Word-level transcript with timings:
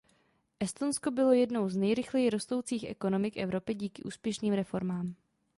Estonsko 0.59 1.11
bylo 1.11 1.31
jednou 1.33 1.69
z 1.69 1.75
nejrychleji 1.75 2.29
rostoucí 2.29 2.87
ekonomik 2.87 3.37
Evropy 3.37 3.73
díky 3.73 4.03
úspěšným 4.03 4.53
reformám. 4.53 5.15